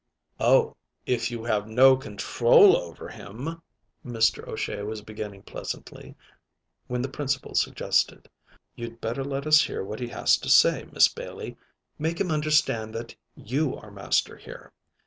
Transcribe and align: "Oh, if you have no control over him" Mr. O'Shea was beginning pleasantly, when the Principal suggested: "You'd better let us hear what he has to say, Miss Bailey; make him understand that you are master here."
"Oh, 0.39 0.77
if 1.05 1.29
you 1.29 1.43
have 1.43 1.67
no 1.67 1.95
control 1.95 2.75
over 2.75 3.07
him" 3.09 3.61
Mr. 4.03 4.47
O'Shea 4.47 4.81
was 4.81 5.03
beginning 5.03 5.43
pleasantly, 5.43 6.15
when 6.87 7.03
the 7.03 7.07
Principal 7.07 7.53
suggested: 7.53 8.27
"You'd 8.73 8.99
better 8.99 9.23
let 9.23 9.45
us 9.45 9.61
hear 9.65 9.83
what 9.83 9.99
he 9.99 10.07
has 10.07 10.37
to 10.39 10.49
say, 10.49 10.87
Miss 10.91 11.07
Bailey; 11.07 11.55
make 11.99 12.19
him 12.19 12.31
understand 12.31 12.95
that 12.95 13.15
you 13.35 13.75
are 13.75 13.91
master 13.91 14.37
here." 14.37 14.73